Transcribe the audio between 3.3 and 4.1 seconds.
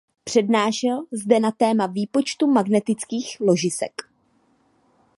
ložisek.